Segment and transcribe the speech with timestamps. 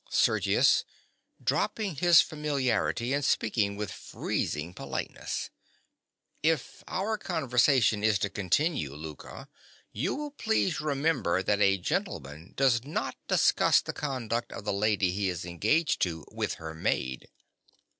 [0.09, 0.83] SERGIUS.
[1.43, 5.51] (dropping his familiarity and speaking with freezing politeness).
[6.41, 9.47] If our conversation is to continue, Louka,
[9.91, 15.11] you will please remember that a gentleman does not discuss the conduct of the lady
[15.11, 17.29] he is engaged to with her maid.